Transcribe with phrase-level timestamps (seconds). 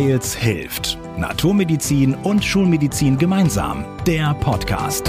[0.00, 0.98] Weils hilft.
[1.18, 3.84] Naturmedizin und Schulmedizin gemeinsam.
[4.06, 5.06] Der Podcast.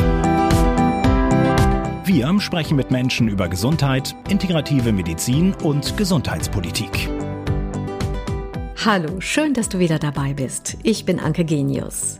[2.04, 7.10] Wir sprechen mit Menschen über Gesundheit, integrative Medizin und Gesundheitspolitik.
[8.84, 10.78] Hallo, schön, dass du wieder dabei bist.
[10.84, 12.20] Ich bin Anke Genius.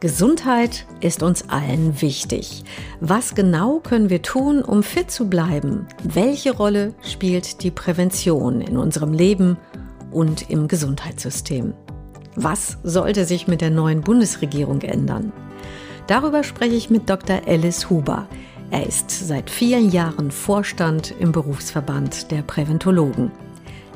[0.00, 2.64] Gesundheit ist uns allen wichtig.
[2.98, 5.86] Was genau können wir tun, um fit zu bleiben?
[6.02, 9.56] Welche Rolle spielt die Prävention in unserem Leben
[10.10, 11.74] und im Gesundheitssystem?
[12.40, 15.32] Was sollte sich mit der neuen Bundesregierung ändern?
[16.06, 17.40] Darüber spreche ich mit Dr.
[17.48, 18.28] Alice Huber.
[18.70, 23.32] Er ist seit vielen Jahren Vorstand im Berufsverband der Präventologen.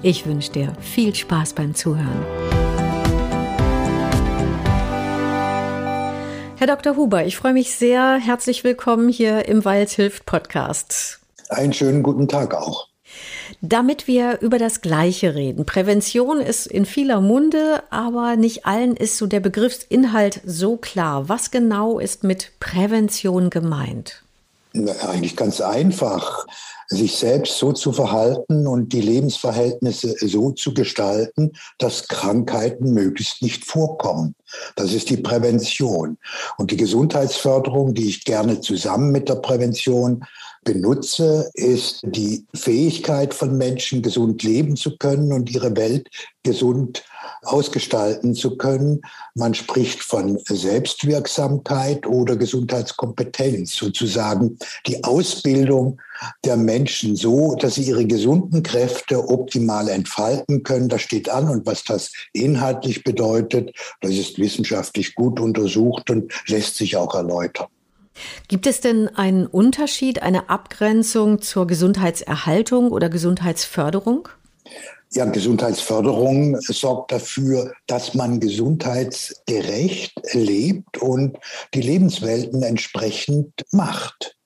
[0.03, 2.27] Ich wünsche dir viel Spaß beim Zuhören.
[6.57, 6.97] Herr Dr.
[6.97, 8.17] Huber, ich freue mich sehr.
[8.17, 11.21] Herzlich willkommen hier im Weils hilft Podcast.
[11.49, 12.92] Einen schönen guten Tag auch.
[13.61, 15.67] Damit wir über das Gleiche reden.
[15.67, 21.29] Prävention ist in vieler Munde, aber nicht allen ist so der Begriffsinhalt so klar.
[21.29, 24.23] Was genau ist mit Prävention gemeint?
[24.75, 26.47] Na, eigentlich ganz einfach
[26.89, 33.65] sich selbst so zu verhalten und die Lebensverhältnisse so zu gestalten, dass Krankheiten möglichst nicht
[33.65, 34.35] vorkommen.
[34.77, 36.19] Das ist die Prävention.
[36.59, 40.25] Und die Gesundheitsförderung, die ich gerne zusammen mit der Prävention
[40.65, 46.09] benutze, ist die Fähigkeit von Menschen, gesund leben zu können und ihre Welt
[46.43, 47.05] gesund
[47.43, 49.03] ausgestalten zu können.
[49.35, 56.01] Man spricht von Selbstwirksamkeit oder Gesundheitskompetenz, sozusagen die Ausbildung
[56.45, 60.89] der Menschen so, dass sie ihre gesunden Kräfte optimal entfalten können.
[60.89, 66.77] Das steht an und was das inhaltlich bedeutet, das ist wissenschaftlich gut untersucht und lässt
[66.77, 67.67] sich auch erläutern.
[68.49, 74.29] Gibt es denn einen Unterschied, eine Abgrenzung zur Gesundheitserhaltung oder Gesundheitsförderung?
[75.15, 81.37] Ja, Gesundheitsförderung sorgt dafür, dass man gesundheitsgerecht lebt und
[81.75, 84.39] die Lebenswelten entsprechend macht.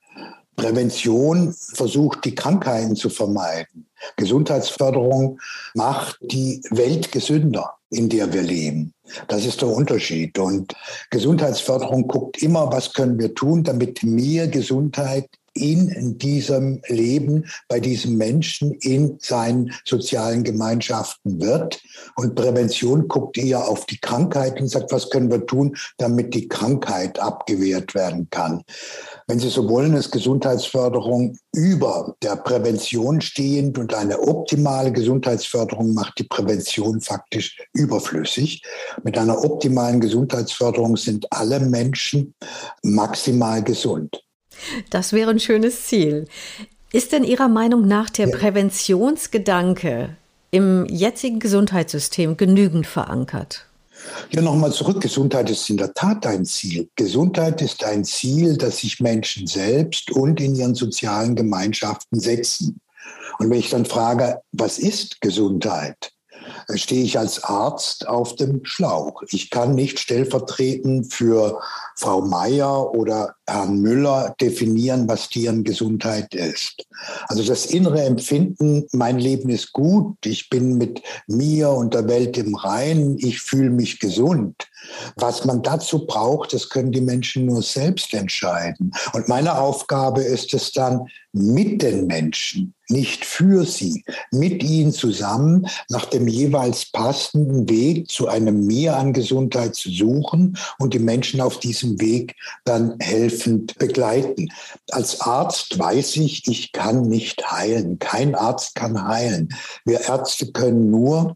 [0.57, 3.87] Prävention versucht, die Krankheiten zu vermeiden.
[4.17, 5.41] Gesundheitsförderung
[5.75, 8.93] macht die Welt gesünder, in der wir leben.
[9.29, 10.39] Das ist der Unterschied.
[10.39, 10.75] Und
[11.11, 18.17] Gesundheitsförderung guckt immer, was können wir tun, damit mehr Gesundheit in diesem Leben, bei diesem
[18.17, 21.81] Menschen, in seinen sozialen Gemeinschaften wird.
[22.17, 26.49] Und Prävention guckt eher auf die Krankheit und sagt, was können wir tun, damit die
[26.49, 28.63] Krankheit abgewehrt werden kann.
[29.27, 36.19] Wenn Sie so wollen, ist Gesundheitsförderung über der Prävention stehend und eine optimale Gesundheitsförderung macht
[36.19, 38.63] die Prävention faktisch überflüssig.
[39.03, 42.35] Mit einer optimalen Gesundheitsförderung sind alle Menschen
[42.83, 44.26] maximal gesund.
[44.91, 46.27] Das wäre ein schönes Ziel.
[46.93, 48.37] Ist denn Ihrer Meinung nach der ja.
[48.37, 50.17] Präventionsgedanke
[50.51, 53.67] im jetzigen Gesundheitssystem genügend verankert?
[54.31, 55.01] Ja, nochmal zurück.
[55.01, 56.89] Gesundheit ist in der Tat ein Ziel.
[56.97, 62.81] Gesundheit ist ein Ziel, das sich Menschen selbst und in ihren sozialen Gemeinschaften setzen.
[63.39, 66.13] Und wenn ich dann frage, was ist Gesundheit?
[66.75, 69.23] Stehe ich als Arzt auf dem Schlauch.
[69.29, 71.61] Ich kann nicht stellvertretend für
[71.95, 76.87] Frau Meier oder Herrn Müller definieren, was deren Gesundheit ist.
[77.29, 82.37] Also das innere Empfinden, mein Leben ist gut, ich bin mit mir und der Welt
[82.37, 84.67] im Reinen, ich fühle mich gesund.
[85.17, 88.93] Was man dazu braucht, das können die Menschen nur selbst entscheiden.
[89.13, 95.67] Und meine Aufgabe ist es dann, mit den Menschen, nicht für sie, mit ihnen zusammen
[95.89, 101.41] nach dem jeweils passenden Weg zu einem Mehr an Gesundheit zu suchen und die Menschen
[101.41, 104.49] auf diesem Weg dann helfend begleiten.
[104.91, 107.99] Als Arzt weiß ich, ich kann nicht heilen.
[107.99, 109.49] Kein Arzt kann heilen.
[109.85, 111.35] Wir Ärzte können nur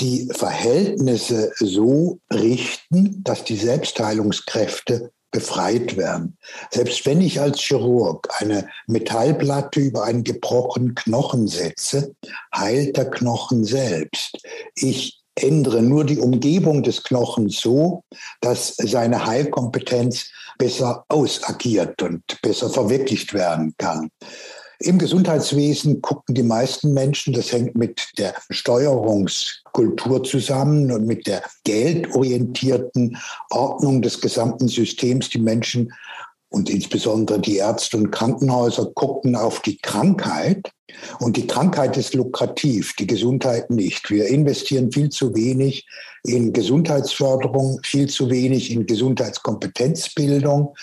[0.00, 6.38] die Verhältnisse so richten, dass die Selbstheilungskräfte befreit werden.
[6.70, 12.14] Selbst wenn ich als Chirurg eine Metallplatte über einen gebrochenen Knochen setze,
[12.54, 14.38] heilt der Knochen selbst.
[14.74, 18.02] Ich ändere nur die Umgebung des Knochens so,
[18.40, 24.08] dass seine Heilkompetenz besser ausagiert und besser verwirklicht werden kann.
[24.78, 31.42] Im Gesundheitswesen gucken die meisten Menschen, das hängt mit der Steuerungskultur zusammen und mit der
[31.64, 33.16] geldorientierten
[33.50, 35.30] Ordnung des gesamten Systems.
[35.30, 35.92] Die Menschen
[36.48, 40.70] und insbesondere die Ärzte und Krankenhäuser gucken auf die Krankheit.
[41.18, 44.10] Und die Krankheit ist lukrativ, die Gesundheit nicht.
[44.10, 45.86] Wir investieren viel zu wenig
[46.24, 50.74] in Gesundheitsförderung, viel zu wenig in Gesundheitskompetenzbildung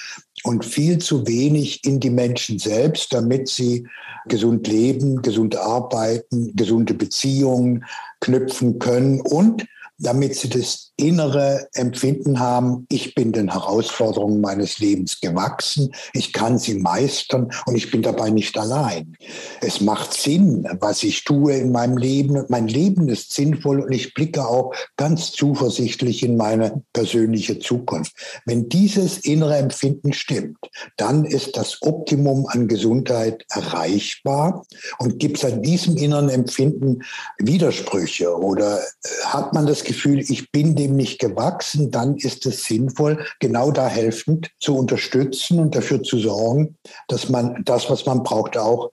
[0.44, 3.88] und viel zu wenig in die Menschen selbst, damit sie
[4.28, 7.86] gesund leben, gesund arbeiten, gesunde Beziehungen
[8.20, 9.66] knüpfen können und
[9.98, 16.60] damit sie das innere Empfinden haben, ich bin den Herausforderungen meines Lebens gewachsen, ich kann
[16.60, 19.18] sie meistern und ich bin dabei nicht allein.
[19.62, 22.44] Es macht Sinn, was ich tue in meinem Leben.
[22.50, 28.14] Mein Leben ist sinnvoll und ich blicke auch ganz zuversichtlich in meine persönliche Zukunft.
[28.46, 30.58] Wenn dieses innere Empfinden stimmt,
[30.98, 34.66] dann ist das Optimum an Gesundheit erreichbar
[35.00, 37.04] und gibt es an diesem inneren Empfinden
[37.40, 42.66] Widersprüche oder äh, hat man das Gefühl, ich bin dem nicht gewachsen, dann ist es
[42.66, 46.78] sinnvoll, genau da helfend zu unterstützen und dafür zu sorgen,
[47.08, 48.92] dass man das, was man braucht, auch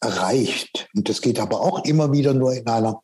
[0.00, 0.88] erreicht.
[0.94, 3.00] Und das geht aber auch immer wieder nur in einer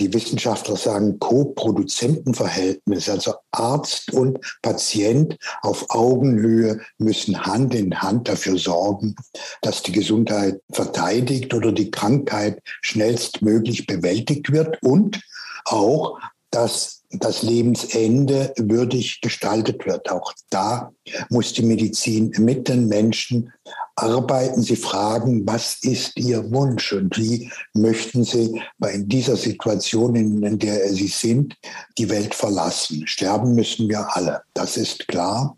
[0.00, 8.58] die Wissenschaftler sagen Co-Produzentenverhältnis, also Arzt und Patient auf Augenhöhe müssen Hand in Hand dafür
[8.58, 9.14] sorgen,
[9.60, 15.20] dass die Gesundheit verteidigt oder die Krankheit schnellstmöglich bewältigt wird und
[15.66, 16.18] auch,
[16.50, 20.10] dass das Lebensende würdig gestaltet wird.
[20.10, 20.92] Auch da
[21.28, 23.52] muss die Medizin mit den Menschen
[23.96, 24.62] arbeiten.
[24.62, 28.60] Sie fragen, was ist Ihr Wunsch und wie möchten Sie
[28.92, 31.56] in dieser Situation, in der Sie sind,
[31.98, 33.06] die Welt verlassen.
[33.06, 35.56] Sterben müssen wir alle, das ist klar.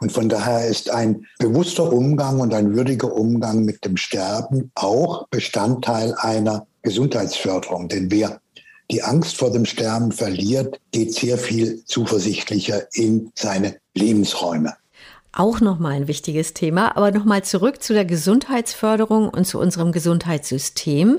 [0.00, 5.26] Und von daher ist ein bewusster Umgang und ein würdiger Umgang mit dem Sterben auch
[5.28, 7.88] Bestandteil einer Gesundheitsförderung.
[7.88, 8.40] Denn wer
[8.90, 14.74] die Angst vor dem Sterben verliert, geht sehr viel zuversichtlicher in seine Lebensräume.
[15.36, 21.18] Auch nochmal ein wichtiges Thema, aber nochmal zurück zu der Gesundheitsförderung und zu unserem Gesundheitssystem.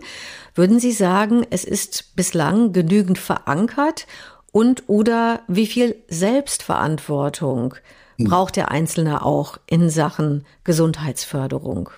[0.54, 4.08] Würden Sie sagen, es ist bislang genügend verankert
[4.54, 7.76] und oder wie viel Selbstverantwortung
[8.18, 8.28] hm.
[8.28, 11.90] braucht der Einzelne auch in Sachen Gesundheitsförderung?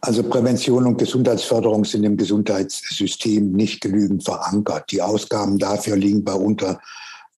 [0.00, 4.90] Also Prävention und Gesundheitsförderung sind im Gesundheitssystem nicht genügend verankert.
[4.90, 6.80] Die Ausgaben dafür liegen bei unter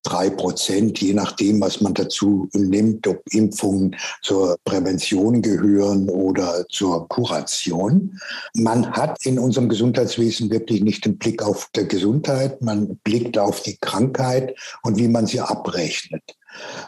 [0.03, 7.07] drei Prozent, je nachdem, was man dazu nimmt, ob Impfungen zur Prävention gehören oder zur
[7.07, 8.19] Kuration.
[8.53, 13.61] Man hat in unserem Gesundheitswesen wirklich nicht den Blick auf die Gesundheit, man blickt auf
[13.61, 16.35] die Krankheit und wie man sie abrechnet.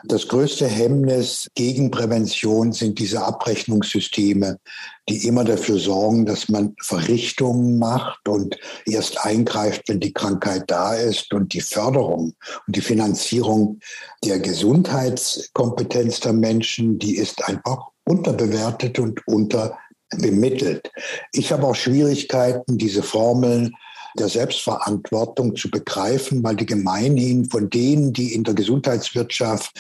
[0.03, 4.59] Das größte Hemmnis gegen Prävention sind diese Abrechnungssysteme,
[5.09, 10.93] die immer dafür sorgen, dass man Verrichtungen macht und erst eingreift, wenn die Krankheit da
[10.95, 12.33] ist und die Förderung
[12.67, 13.79] und die Finanzierung
[14.23, 20.91] der Gesundheitskompetenz der Menschen, die ist einfach unterbewertet und unterbemittelt.
[21.33, 23.75] Ich habe auch Schwierigkeiten, diese Formeln
[24.19, 29.71] der Selbstverantwortung zu begreifen, weil die gemeinhin von denen, die in der Gesundheitswirtschaft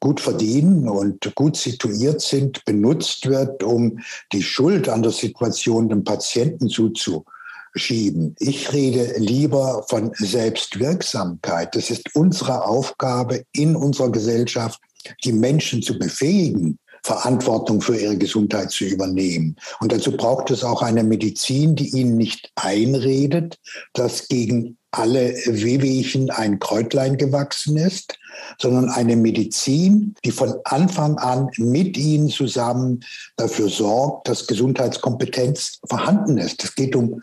[0.00, 4.00] gut verdienen und gut situiert sind, benutzt wird, um
[4.32, 8.34] die Schuld an der Situation dem Patienten zuzuschieben.
[8.40, 11.76] Ich rede lieber von Selbstwirksamkeit.
[11.76, 14.80] Das ist unsere Aufgabe in unserer Gesellschaft,
[15.24, 19.56] die Menschen zu befähigen, Verantwortung für ihre Gesundheit zu übernehmen.
[19.80, 23.58] Und dazu braucht es auch eine Medizin, die ihnen nicht einredet,
[23.92, 28.18] dass gegen alle Wehwehchen ein Kräutlein gewachsen ist,
[28.60, 33.02] sondern eine Medizin, die von Anfang an mit ihnen zusammen
[33.36, 36.62] dafür sorgt, dass Gesundheitskompetenz vorhanden ist.
[36.62, 37.22] Es geht um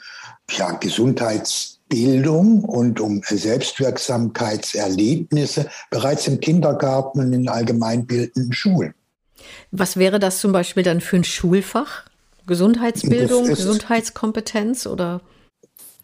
[0.49, 8.95] ja, Gesundheitsbildung und um Selbstwirksamkeitserlebnisse bereits im Kindergarten und in allgemeinbildenden Schulen.
[9.71, 12.05] Was wäre das zum Beispiel dann für ein Schulfach?
[12.47, 15.21] Gesundheitsbildung, Gesundheitskompetenz oder?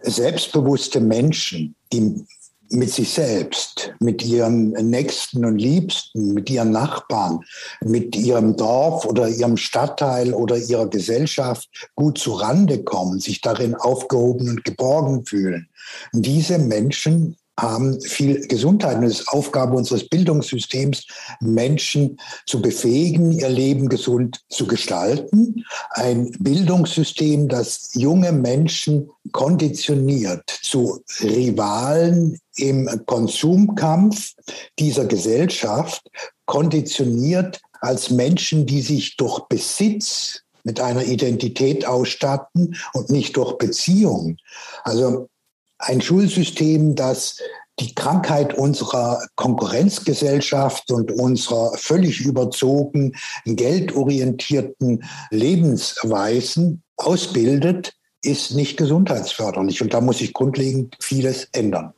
[0.02, 2.26] Selbstbewusste Menschen, die
[2.70, 7.40] mit sich selbst, mit ihren Nächsten und Liebsten, mit ihren Nachbarn,
[7.82, 13.76] mit ihrem Dorf oder ihrem Stadtteil oder ihrer Gesellschaft gut zu Rande kommen, sich darin
[13.76, 15.70] aufgehoben und geborgen fühlen.
[16.14, 18.98] Und diese Menschen haben viel Gesundheit.
[18.98, 21.08] Und es ist Aufgabe unseres Bildungssystems,
[21.40, 25.64] Menschen zu befähigen, ihr Leben gesund zu gestalten.
[25.92, 34.34] Ein Bildungssystem, das junge Menschen konditioniert zu Rivalen im Konsumkampf
[34.80, 36.10] dieser Gesellschaft,
[36.46, 44.38] konditioniert als Menschen, die sich durch Besitz mit einer Identität ausstatten und nicht durch Beziehung.
[44.84, 45.30] Also
[45.78, 47.40] ein Schulsystem, das
[47.80, 53.16] die Krankheit unserer Konkurrenzgesellschaft und unserer völlig überzogen
[53.46, 59.82] geldorientierten Lebensweisen ausbildet, ist nicht gesundheitsförderlich.
[59.82, 61.94] Und da muss sich grundlegend vieles ändern.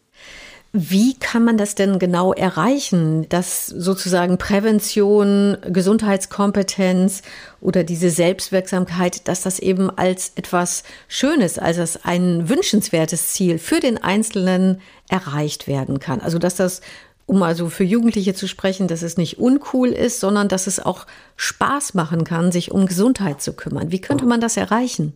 [0.74, 7.22] Wie kann man das denn genau erreichen, dass sozusagen Prävention, Gesundheitskompetenz
[7.62, 13.98] oder diese Selbstwirksamkeit, dass das eben als etwas Schönes, als ein wünschenswertes Ziel für den
[13.98, 16.22] Einzelnen erreicht werden kann?
[16.22, 16.82] Also dass das
[17.28, 21.06] um also für Jugendliche zu sprechen, dass es nicht uncool ist, sondern dass es auch
[21.36, 23.92] Spaß machen kann, sich um Gesundheit zu kümmern.
[23.92, 25.14] Wie könnte man das erreichen?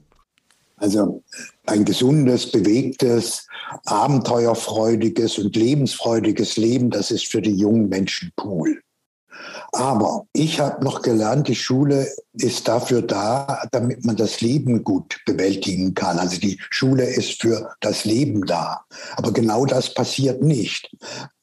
[0.81, 1.23] Also
[1.67, 3.47] ein gesundes, bewegtes,
[3.85, 8.81] abenteuerfreudiges und lebensfreudiges Leben, das ist für die jungen Menschen cool.
[9.73, 15.19] Aber ich habe noch gelernt, die Schule ist dafür da, damit man das Leben gut
[15.25, 16.17] bewältigen kann.
[16.17, 18.83] Also die Schule ist für das Leben da.
[19.17, 20.89] Aber genau das passiert nicht.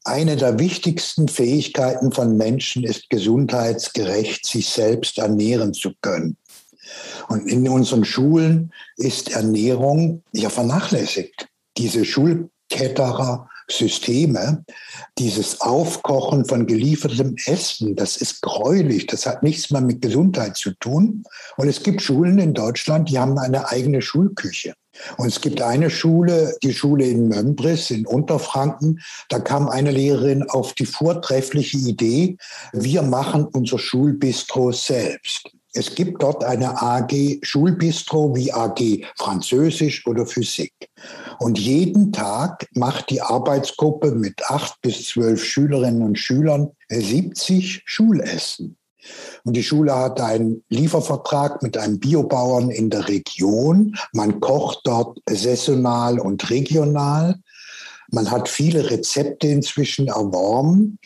[0.04, 6.36] Eine der wichtigsten Fähigkeiten von Menschen ist gesundheitsgerecht sich selbst ernähren zu können.
[7.28, 11.48] Und in unseren Schulen ist Ernährung ja vernachlässigt.
[11.76, 14.64] Diese Schulketterer Systeme,
[15.18, 20.72] dieses Aufkochen von geliefertem Essen, das ist gräulich, das hat nichts mehr mit Gesundheit zu
[20.80, 21.22] tun.
[21.56, 24.72] Und es gibt Schulen in Deutschland, die haben eine eigene Schulküche.
[25.16, 29.00] Und es gibt eine Schule, die Schule in Mömbris in Unterfranken.
[29.28, 32.36] Da kam eine Lehrerin auf die vortreffliche Idee,
[32.72, 35.50] wir machen unser Schulbistro selbst.
[35.74, 40.72] Es gibt dort eine AG Schulbistro wie AG Französisch oder Physik.
[41.38, 48.76] Und jeden Tag macht die Arbeitsgruppe mit acht bis zwölf Schülerinnen und Schülern 70 Schulessen.
[49.44, 53.96] Und die Schule hat einen Liefervertrag mit einem Biobauern in der Region.
[54.12, 57.36] Man kocht dort saisonal und regional.
[58.10, 60.98] Man hat viele Rezepte inzwischen erworben.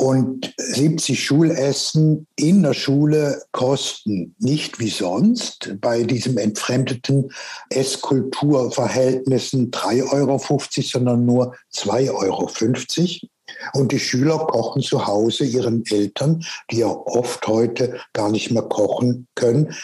[0.00, 7.30] Und 70 Schulessen in der Schule kosten nicht wie sonst bei diesem entfremdeten
[7.68, 10.40] Esskulturverhältnissen 3,50 Euro,
[10.80, 12.50] sondern nur 2,50 Euro.
[13.74, 18.62] Und die Schüler kochen zu Hause ihren Eltern, die ja oft heute gar nicht mehr
[18.62, 19.74] kochen können,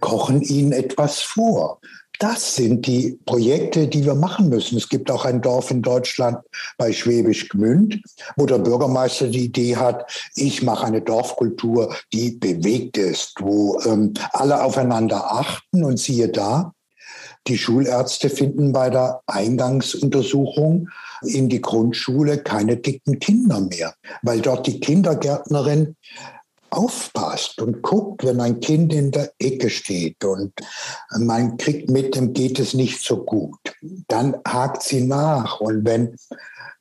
[0.00, 1.82] kochen ihnen etwas vor.
[2.18, 4.78] Das sind die Projekte, die wir machen müssen.
[4.78, 6.38] Es gibt auch ein Dorf in Deutschland
[6.78, 8.00] bei Schwäbisch Gmünd,
[8.36, 14.14] wo der Bürgermeister die Idee hat, ich mache eine Dorfkultur, die bewegt ist, wo ähm,
[14.32, 16.72] alle aufeinander achten und siehe da,
[17.46, 20.88] die Schulärzte finden bei der Eingangsuntersuchung
[21.22, 25.96] in die Grundschule keine dicken Kinder mehr, weil dort die Kindergärtnerin
[26.70, 30.52] aufpasst und guckt, wenn ein Kind in der Ecke steht und
[31.18, 33.58] man kriegt mit, dem geht es nicht so gut,
[34.08, 35.60] dann hakt sie nach.
[35.60, 36.16] Und wenn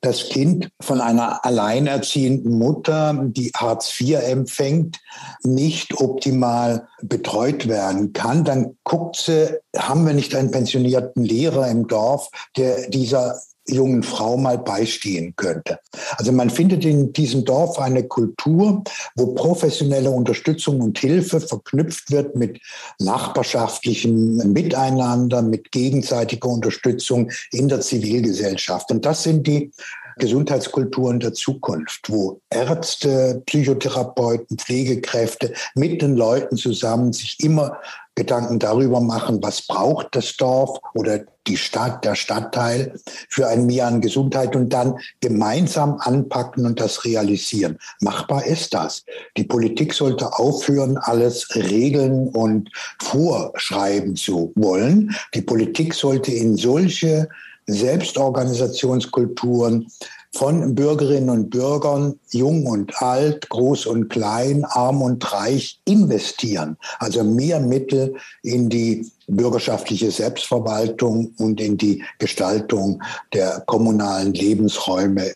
[0.02, 5.00] das Kind von einer alleinerziehenden Mutter, die Hartz IV empfängt,
[5.44, 11.88] nicht optimal betreut werden kann, dann guckt sie, haben wir nicht einen pensionierten Lehrer im
[11.88, 15.80] Dorf, der dieser jungen Frau mal beistehen könnte.
[16.18, 18.84] Also man findet in diesem Dorf eine Kultur,
[19.16, 22.60] wo professionelle Unterstützung und Hilfe verknüpft wird mit
[23.00, 28.92] nachbarschaftlichem Miteinander, mit gegenseitiger Unterstützung in der Zivilgesellschaft.
[28.92, 29.72] Und das sind die
[30.18, 37.80] Gesundheitskulturen der Zukunft, wo Ärzte, Psychotherapeuten, Pflegekräfte mit den Leuten zusammen sich immer
[38.16, 42.98] Gedanken darüber machen, was braucht das Dorf oder die Stadt, der Stadtteil
[43.30, 47.78] für ein Mehr an Gesundheit und dann gemeinsam anpacken und das realisieren.
[48.00, 49.04] Machbar ist das.
[49.36, 55.14] Die Politik sollte aufhören, alles regeln und vorschreiben zu wollen.
[55.34, 57.28] Die Politik sollte in solche
[57.68, 59.88] Selbstorganisationskulturen
[60.36, 66.78] von Bürgerinnen und Bürgern, jung und alt, groß und klein, arm und reich, investieren.
[67.00, 73.02] Also mehr Mittel in die bürgerschaftliche Selbstverwaltung und in die Gestaltung
[73.34, 75.32] der kommunalen Lebensräume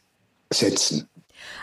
[0.51, 1.07] setzen.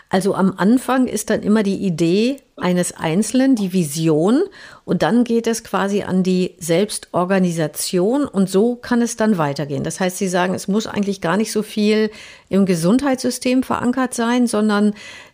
[0.09, 4.43] Also am Anfang ist dann immer die Idee eines Einzelnen, die Vision
[4.85, 9.83] und dann geht es quasi an die Selbstorganisation und so kann es dann weitergehen.
[9.83, 12.09] Das heißt, Sie sagen, es muss eigentlich gar nicht so viel
[12.47, 14.93] im Gesundheitssystem verankert sein, sondern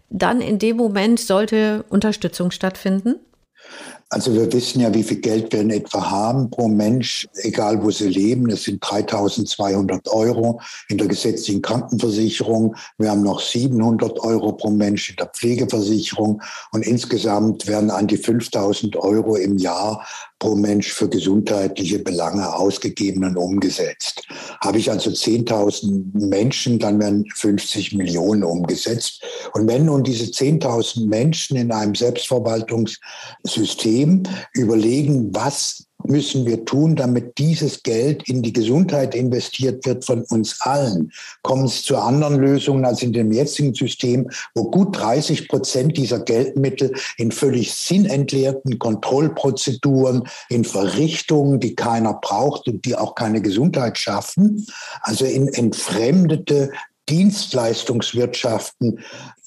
[0.10, 3.16] dann in dem Moment sollte Unterstützung stattfinden?
[4.14, 7.90] Also wir wissen ja, wie viel Geld wir in etwa haben pro Mensch, egal wo
[7.90, 8.48] sie leben.
[8.52, 12.76] Es sind 3200 Euro in der gesetzlichen Krankenversicherung.
[13.00, 16.44] Wir haben noch 700 Euro pro Mensch in der Pflegeversicherung.
[16.72, 20.06] Und insgesamt werden an die 5000 Euro im Jahr
[20.38, 24.28] pro Mensch für gesundheitliche Belange ausgegeben und umgesetzt.
[24.62, 29.24] Habe ich also 10.000 Menschen, dann werden 50 Millionen umgesetzt.
[29.54, 34.03] Und wenn nun diese 10.000 Menschen in einem Selbstverwaltungssystem
[34.54, 40.60] überlegen, was müssen wir tun, damit dieses Geld in die Gesundheit investiert wird von uns
[40.62, 41.12] allen?
[41.42, 46.20] Kommen es zu anderen Lösungen als in dem jetzigen System, wo gut 30 Prozent dieser
[46.20, 53.98] Geldmittel in völlig sinnentleerten Kontrollprozeduren, in Verrichtungen, die keiner braucht und die auch keine Gesundheit
[53.98, 54.66] schaffen,
[55.02, 56.72] also in entfremdete
[57.14, 59.00] Dienstleistungswirtschaften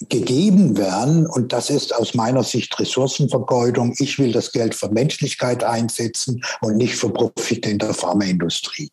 [0.09, 1.27] gegeben werden.
[1.27, 3.95] Und das ist aus meiner Sicht Ressourcenvergeudung.
[3.99, 8.89] Ich will das Geld für Menschlichkeit einsetzen und nicht für Profite in der Pharmaindustrie.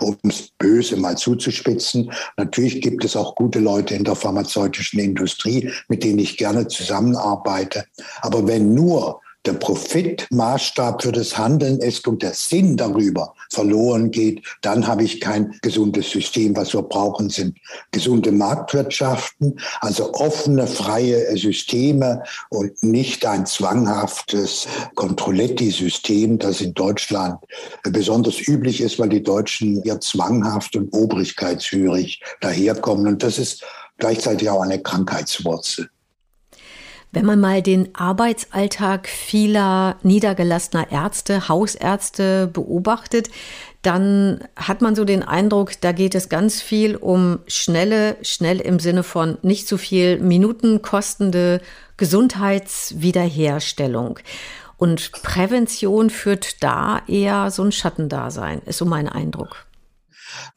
[0.00, 2.10] Um es böse mal zuzuspitzen.
[2.38, 7.84] Natürlich gibt es auch gute Leute in der pharmazeutischen Industrie, mit denen ich gerne zusammenarbeite.
[8.22, 14.42] Aber wenn nur der Profitmaßstab für das Handeln ist und der Sinn darüber verloren geht,
[14.62, 16.56] dann habe ich kein gesundes System.
[16.56, 17.58] Was wir brauchen, sind
[17.90, 27.38] gesunde Marktwirtschaften, also offene, freie Systeme und nicht ein zwanghaftes Controletti-System, das in Deutschland
[27.82, 33.06] besonders üblich ist, weil die Deutschen ja zwanghaft und obrigkeitshörig daherkommen.
[33.06, 33.64] Und das ist
[33.98, 35.90] gleichzeitig auch eine Krankheitswurzel.
[37.14, 43.30] Wenn man mal den Arbeitsalltag vieler niedergelassener Ärzte, Hausärzte beobachtet,
[43.82, 48.80] dann hat man so den Eindruck, da geht es ganz viel um schnelle, schnell im
[48.80, 51.60] Sinne von nicht zu viel Minuten kostende
[51.98, 54.18] Gesundheitswiederherstellung.
[54.76, 59.66] Und Prävention führt da eher so ein Schattendasein, ist so mein Eindruck.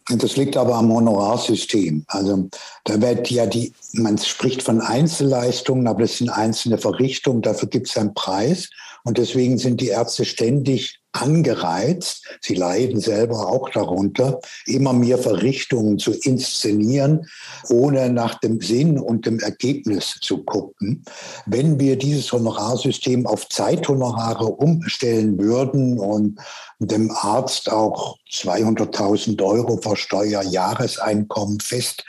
[0.10, 2.06] Das liegt aber am Honorarsystem.
[2.08, 2.50] Also
[2.86, 7.90] da wird ja die, man spricht von Einzelleistungen, aber das sind einzelne Verrichtungen, dafür gibt
[7.90, 8.70] es einen Preis.
[9.04, 16.00] Und deswegen sind die Ärzte ständig angereizt, sie leiden selber auch darunter, immer mehr Verrichtungen
[16.00, 17.28] zu inszenieren,
[17.70, 21.04] ohne nach dem Sinn und dem Ergebnis zu gucken.
[21.46, 26.40] Wenn wir dieses Honorarsystem auf Zeithonorare umstellen würden und
[26.80, 32.04] dem Arzt auch 200.000 Euro vor Steuer Jahreseinkommen fest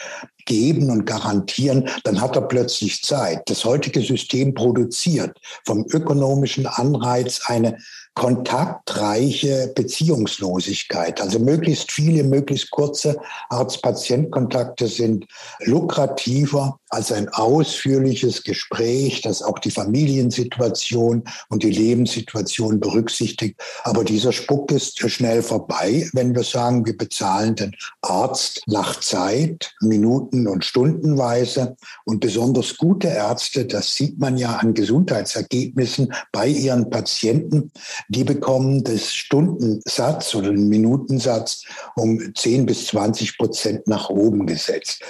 [0.45, 3.49] geben und garantieren, dann hat er plötzlich Zeit.
[3.49, 7.79] Das heutige System produziert vom ökonomischen Anreiz eine
[8.19, 11.21] kontaktreiche Beziehungslosigkeit.
[11.21, 15.27] Also möglichst viele, möglichst kurze Arzt-Patient-Kontakte sind
[15.61, 23.61] lukrativer als ein ausführliches Gespräch, das auch die Familiensituation und die Lebenssituation berücksichtigt.
[23.85, 29.75] Aber dieser Spuck ist schnell vorbei, wenn wir sagen, wir bezahlen den Arzt nach Zeit,
[29.81, 31.77] Minuten und Stundenweise.
[32.05, 37.71] Und besonders gute Ärzte, das sieht man ja an Gesundheitsergebnissen bei ihren Patienten,
[38.09, 41.65] die bekommen das Stundensatz oder den Minutensatz
[41.97, 45.03] um 10 bis 20 Prozent nach oben gesetzt.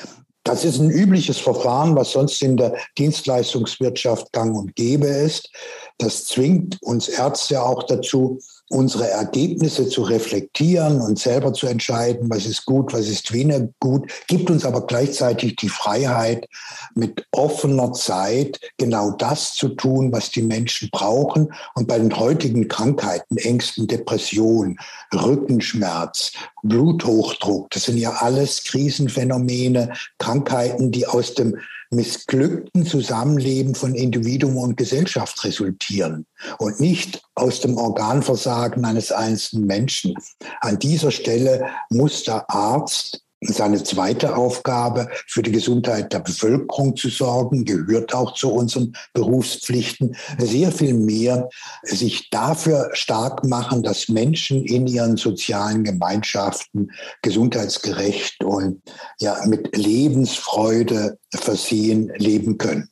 [0.49, 5.51] Das ist ein übliches Verfahren, was sonst in der Dienstleistungswirtschaft gang und gäbe ist.
[5.99, 12.47] Das zwingt uns Ärzte auch dazu, unsere Ergebnisse zu reflektieren und selber zu entscheiden, was
[12.47, 16.49] ist gut, was ist weniger gut, gibt uns aber gleichzeitig die Freiheit,
[16.95, 21.53] mit offener Zeit genau das zu tun, was die Menschen brauchen.
[21.75, 24.79] Und bei den heutigen Krankheiten, Ängsten, Depressionen,
[25.15, 31.57] Rückenschmerz, Bluthochdruck, das sind ja alles Krisenphänomene, Krankheiten, die aus dem
[31.90, 36.27] missglückten Zusammenleben von Individuum und Gesellschaft resultieren
[36.59, 40.14] und nicht aus dem Organversagen eines einzelnen Menschen.
[40.61, 47.09] An dieser Stelle muss der Arzt seine zweite Aufgabe, für die Gesundheit der Bevölkerung zu
[47.09, 50.16] sorgen, gehört auch zu unseren Berufspflichten.
[50.38, 51.48] Sehr viel mehr
[51.83, 56.90] sich dafür stark machen, dass Menschen in ihren sozialen Gemeinschaften
[57.22, 58.83] gesundheitsgerecht und
[59.20, 62.90] ja, mit Lebensfreude versehen leben können.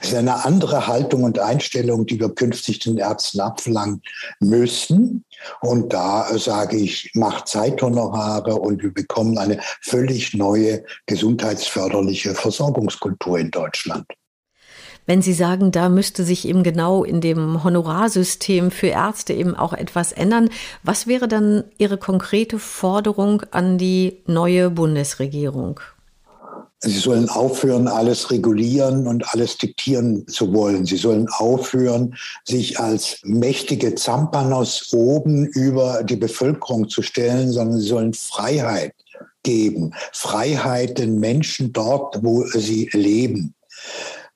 [0.00, 4.02] Es ist eine andere Haltung und Einstellung, die wir künftig den Ärzten abverlangen
[4.38, 5.24] müssen.
[5.60, 13.50] Und da sage ich, macht Zeithonorare und wir bekommen eine völlig neue gesundheitsförderliche Versorgungskultur in
[13.50, 14.06] Deutschland.
[15.08, 19.72] Wenn Sie sagen, da müsste sich eben genau in dem Honorarsystem für Ärzte eben auch
[19.72, 20.50] etwas ändern,
[20.82, 25.80] was wäre dann Ihre konkrete Forderung an die neue Bundesregierung?
[26.86, 30.86] Sie sollen aufhören, alles regulieren und alles diktieren zu wollen.
[30.86, 37.88] Sie sollen aufhören, sich als mächtige Zampanos oben über die Bevölkerung zu stellen, sondern sie
[37.88, 38.94] sollen Freiheit
[39.42, 39.92] geben.
[40.12, 43.54] Freiheit den Menschen dort, wo sie leben.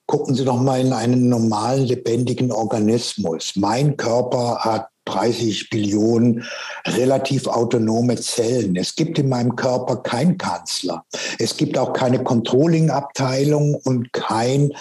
[0.07, 3.53] Gucken Sie doch mal in einen normalen, lebendigen Organismus.
[3.55, 6.45] Mein Körper hat 30 Billionen
[6.87, 8.77] relativ autonome Zellen.
[8.77, 11.05] Es gibt in meinem Körper keinen Kanzler.
[11.39, 14.73] Es gibt auch keine Controlling-Abteilung und kein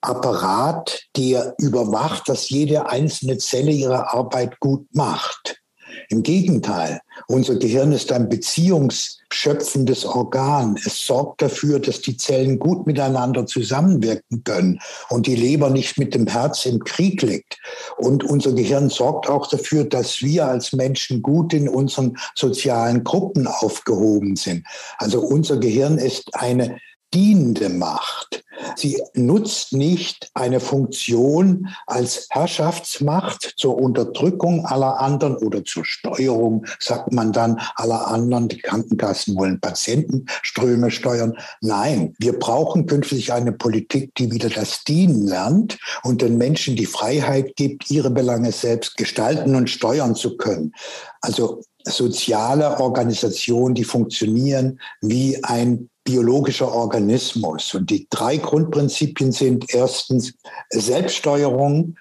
[0.00, 5.62] Apparat, der überwacht, dass jede einzelne Zelle ihre Arbeit gut macht.
[6.08, 10.78] Im Gegenteil, unser Gehirn ist ein beziehungsschöpfendes Organ.
[10.84, 16.14] Es sorgt dafür, dass die Zellen gut miteinander zusammenwirken können und die Leber nicht mit
[16.14, 17.58] dem Herz im Krieg liegt.
[17.98, 23.46] Und unser Gehirn sorgt auch dafür, dass wir als Menschen gut in unseren sozialen Gruppen
[23.46, 24.66] aufgehoben sind.
[24.98, 26.78] Also unser Gehirn ist eine
[27.12, 28.44] dienende Macht.
[28.76, 37.12] Sie nutzt nicht eine Funktion als Herrschaftsmacht zur Unterdrückung aller anderen oder zur Steuerung, sagt
[37.12, 38.48] man dann, aller anderen.
[38.48, 41.36] Die Krankenkassen wollen Patientenströme steuern.
[41.60, 46.86] Nein, wir brauchen künftig eine Politik, die wieder das Dienen lernt und den Menschen die
[46.86, 50.72] Freiheit gibt, ihre Belange selbst gestalten und steuern zu können.
[51.20, 57.74] Also soziale Organisationen, die funktionieren wie ein biologischer Organismus.
[57.74, 60.34] Und die drei Grundprinzipien sind erstens,
[60.70, 61.96] Selbststeuerung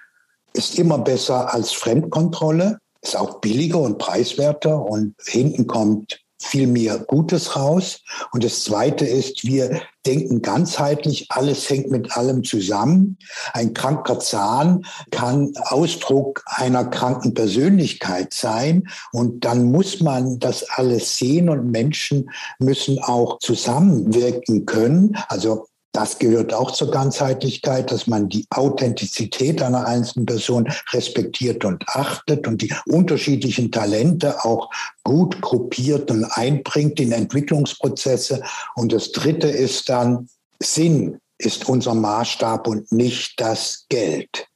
[0.54, 7.00] ist immer besser als Fremdkontrolle, ist auch billiger und preiswerter und hinten kommt viel mehr
[7.00, 8.02] Gutes raus.
[8.32, 13.18] Und das Zweite ist, wir denken ganzheitlich, alles hängt mit allem zusammen.
[13.54, 18.88] Ein kranker Zahn kann Ausdruck einer kranken Persönlichkeit sein.
[19.12, 25.18] Und dann muss man das alles sehen und Menschen müssen auch zusammenwirken können.
[25.28, 31.88] Also das gehört auch zur Ganzheitlichkeit, dass man die Authentizität einer einzelnen Person respektiert und
[31.90, 34.70] achtet und die unterschiedlichen Talente auch
[35.04, 38.42] gut gruppiert und einbringt in Entwicklungsprozesse.
[38.76, 40.30] Und das Dritte ist dann,
[40.62, 44.48] Sinn ist unser Maßstab und nicht das Geld.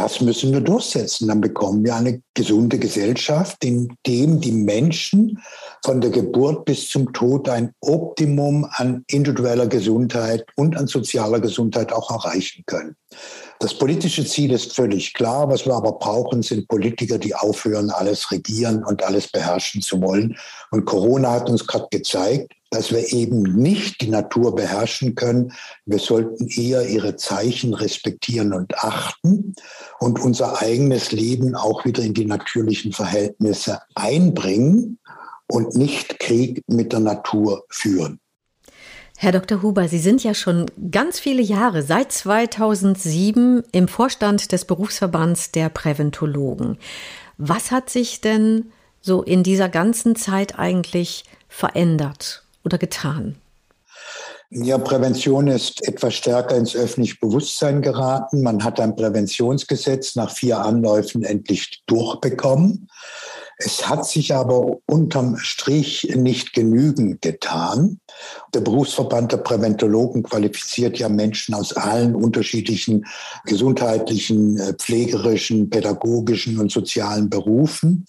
[0.00, 1.28] Das müssen wir durchsetzen.
[1.28, 5.42] Dann bekommen wir eine gesunde Gesellschaft, in dem die Menschen
[5.84, 11.92] von der Geburt bis zum Tod ein Optimum an individueller Gesundheit und an sozialer Gesundheit
[11.92, 12.96] auch erreichen können.
[13.58, 15.50] Das politische Ziel ist völlig klar.
[15.50, 20.34] Was wir aber brauchen, sind Politiker, die aufhören, alles regieren und alles beherrschen zu wollen.
[20.70, 25.52] Und Corona hat uns gerade gezeigt, dass wir eben nicht die Natur beherrschen können.
[25.86, 29.54] Wir sollten eher ihre Zeichen respektieren und achten
[29.98, 34.98] und unser eigenes Leben auch wieder in die natürlichen Verhältnisse einbringen
[35.48, 38.20] und nicht Krieg mit der Natur führen.
[39.18, 39.60] Herr Dr.
[39.60, 45.68] Huber, Sie sind ja schon ganz viele Jahre, seit 2007, im Vorstand des Berufsverbands der
[45.68, 46.78] Präventologen.
[47.36, 53.36] Was hat sich denn so in dieser ganzen Zeit eigentlich verändert oder getan?
[54.52, 58.42] Ja, Prävention ist etwas stärker ins öffentliche Bewusstsein geraten.
[58.42, 62.88] Man hat ein Präventionsgesetz nach vier Anläufen endlich durchbekommen.
[63.58, 67.99] Es hat sich aber unterm Strich nicht genügend getan.
[68.54, 73.06] Der Berufsverband der Präventologen qualifiziert ja Menschen aus allen unterschiedlichen
[73.44, 78.06] gesundheitlichen, äh, pflegerischen, pädagogischen und sozialen Berufen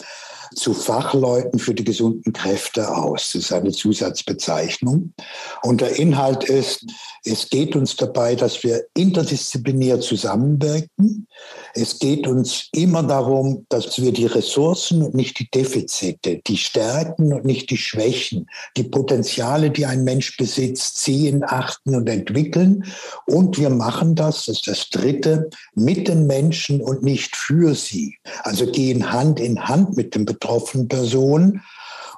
[0.56, 3.32] zu Fachleuten für die gesunden Kräfte aus.
[3.32, 5.14] Das ist eine Zusatzbezeichnung.
[5.62, 6.86] Und der Inhalt ist,
[7.24, 11.28] es geht uns dabei, dass wir interdisziplinär zusammenwirken.
[11.74, 17.34] Es geht uns immer darum, dass wir die Ressourcen und nicht die Defizite, die Stärken
[17.34, 22.86] und nicht die Schwächen, die Potenziale, die ein Mensch besitzt, sehen, achten und entwickeln.
[23.26, 28.18] Und wir machen das, das ist das Dritte, mit den Menschen und nicht für sie.
[28.44, 31.62] Also gehen Hand in Hand mit dem betroffenen Person.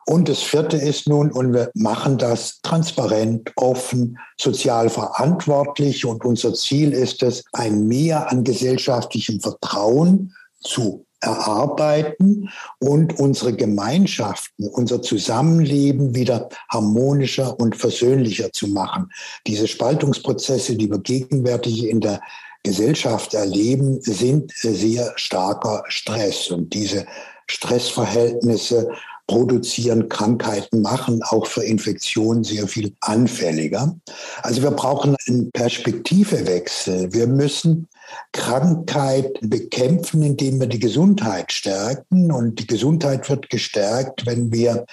[0.06, 6.06] Und das vierte ist nun, und wir machen das transparent, offen, sozial verantwortlich.
[6.06, 14.68] Und unser Ziel ist es, ein Mehr an gesellschaftlichem Vertrauen zu erarbeiten und unsere Gemeinschaften,
[14.68, 19.10] unser Zusammenleben wieder harmonischer und versöhnlicher zu machen.
[19.48, 22.22] Diese Spaltungsprozesse, die wir gegenwärtig in der
[22.64, 26.50] Gesellschaft erleben, sind sehr starker Stress.
[26.50, 27.06] Und diese
[27.48, 28.90] Stressverhältnisse
[29.28, 33.96] produzieren Krankheiten, machen auch für Infektionen sehr viel anfälliger.
[34.42, 37.14] Also wir brauchen einen Perspektivewechsel.
[37.14, 37.88] Wir müssen
[38.32, 42.32] Krankheit bekämpfen, indem wir die Gesundheit stärken.
[42.32, 44.86] Und die Gesundheit wird gestärkt, wenn wir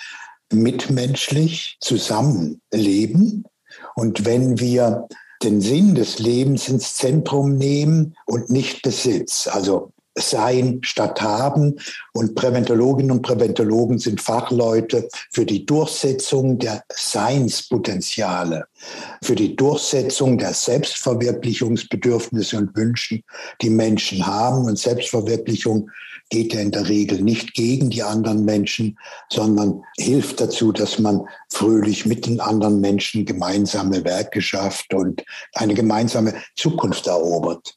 [0.53, 3.45] mitmenschlich zusammenleben
[3.95, 5.07] und wenn wir
[5.43, 9.47] den Sinn des Lebens ins Zentrum nehmen und nicht Besitz.
[9.47, 11.81] Also sein statt haben.
[12.13, 18.67] Und Präventologinnen und Präventologen sind Fachleute für die Durchsetzung der Seinspotenziale,
[19.23, 23.23] für die Durchsetzung der Selbstverwirklichungsbedürfnisse und Wünschen,
[23.63, 24.65] die Menschen haben.
[24.65, 25.91] Und Selbstverwirklichung
[26.31, 28.99] geht ja in der Regel nicht gegen die anderen Menschen,
[29.31, 35.23] sondern hilft dazu, dass man fröhlich mit den anderen Menschen gemeinsame Werke schafft und
[35.55, 37.77] eine gemeinsame Zukunft erobert.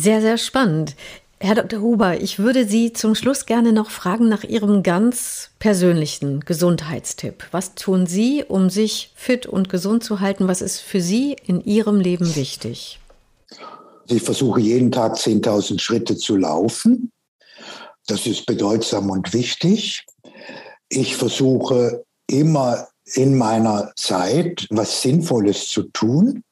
[0.00, 0.94] Sehr, sehr spannend.
[1.40, 1.80] Herr Dr.
[1.80, 7.48] Huber, ich würde Sie zum Schluss gerne noch fragen nach Ihrem ganz persönlichen Gesundheitstipp.
[7.50, 10.46] Was tun Sie, um sich fit und gesund zu halten?
[10.46, 13.00] Was ist für Sie in Ihrem Leben wichtig?
[14.06, 17.10] Ich versuche jeden Tag 10.000 Schritte zu laufen.
[18.06, 20.06] Das ist bedeutsam und wichtig.
[20.88, 26.44] Ich versuche immer in meiner Zeit was Sinnvolles zu tun.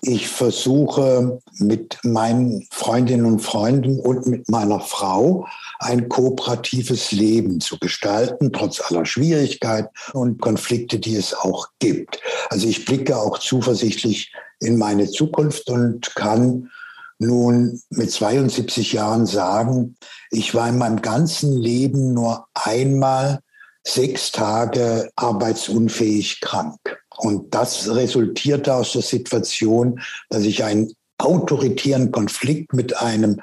[0.00, 5.46] Ich versuche mit meinen Freundinnen und Freunden und mit meiner Frau
[5.80, 12.20] ein kooperatives Leben zu gestalten, trotz aller Schwierigkeiten und Konflikte, die es auch gibt.
[12.48, 16.70] Also ich blicke auch zuversichtlich in meine Zukunft und kann
[17.18, 19.96] nun mit 72 Jahren sagen,
[20.30, 23.40] ich war in meinem ganzen Leben nur einmal
[23.82, 26.78] sechs Tage arbeitsunfähig krank.
[27.18, 30.00] Und das resultierte aus der Situation,
[30.30, 33.40] dass ich einen autoritären Konflikt mit einem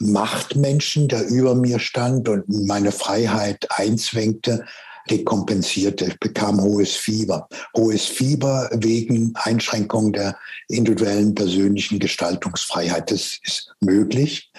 [0.00, 4.66] Machtmenschen, der über mir stand und meine Freiheit einzwängte,
[5.10, 6.06] dekompensierte.
[6.06, 7.48] Ich bekam hohes Fieber.
[7.76, 10.36] Hohes Fieber wegen Einschränkung der
[10.68, 13.10] individuellen persönlichen Gestaltungsfreiheit.
[13.10, 14.50] Das ist möglich.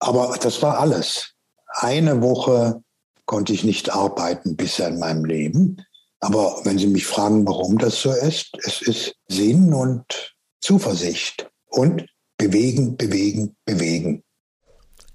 [0.00, 1.32] Aber das war alles.
[1.68, 2.82] Eine Woche
[3.26, 5.82] konnte ich nicht arbeiten bisher in meinem Leben.
[6.26, 12.04] Aber wenn Sie mich fragen, warum das so ist, es ist Sinn und Zuversicht und
[12.36, 14.24] bewegen, bewegen, bewegen.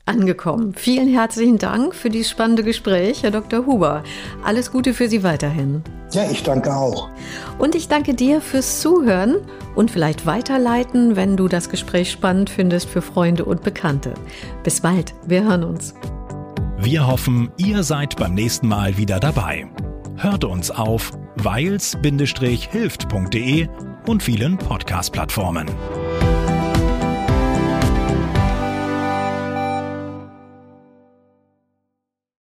[0.05, 0.73] Angekommen.
[0.73, 3.65] Vielen herzlichen Dank für dieses spannende Gespräch, Herr Dr.
[3.65, 4.03] Huber.
[4.43, 5.83] Alles Gute für Sie weiterhin.
[6.13, 7.09] Ja, ich danke auch.
[7.59, 9.35] Und ich danke dir fürs Zuhören
[9.75, 14.13] und vielleicht weiterleiten, wenn du das Gespräch spannend findest für Freunde und Bekannte.
[14.63, 15.13] Bis bald.
[15.27, 15.93] Wir hören uns.
[16.77, 19.69] Wir hoffen, ihr seid beim nächsten Mal wieder dabei.
[20.21, 23.67] Hört uns auf weils-hilft.de
[24.05, 25.67] und vielen Podcast-Plattformen.